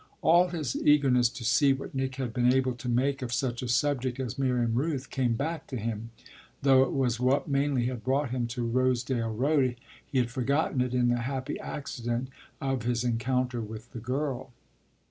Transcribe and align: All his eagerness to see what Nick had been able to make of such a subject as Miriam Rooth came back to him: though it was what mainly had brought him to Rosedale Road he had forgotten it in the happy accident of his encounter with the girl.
All 0.23 0.47
his 0.47 0.75
eagerness 0.75 1.29
to 1.29 1.43
see 1.45 1.73
what 1.73 1.93
Nick 1.93 2.15
had 2.15 2.33
been 2.33 2.51
able 2.51 2.73
to 2.73 2.89
make 2.89 3.21
of 3.21 3.31
such 3.31 3.61
a 3.61 3.67
subject 3.67 4.19
as 4.19 4.35
Miriam 4.39 4.73
Rooth 4.73 5.11
came 5.11 5.33
back 5.35 5.67
to 5.67 5.77
him: 5.77 6.09
though 6.63 6.81
it 6.81 6.91
was 6.91 7.19
what 7.19 7.47
mainly 7.47 7.85
had 7.85 8.03
brought 8.03 8.31
him 8.31 8.47
to 8.47 8.65
Rosedale 8.65 9.29
Road 9.29 9.75
he 10.03 10.17
had 10.17 10.31
forgotten 10.31 10.81
it 10.81 10.95
in 10.95 11.09
the 11.09 11.19
happy 11.19 11.59
accident 11.59 12.29
of 12.59 12.81
his 12.81 13.03
encounter 13.03 13.61
with 13.61 13.91
the 13.93 13.99
girl. 13.99 14.51